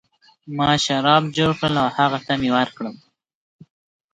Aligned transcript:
ما 0.57 0.69
شراب 0.85 1.23
جوړ 1.37 1.51
کړل 1.59 1.75
او 1.83 1.89
هغه 1.97 2.19
ته 2.25 2.33
مې 2.41 2.49
ورکړل. 2.57 2.95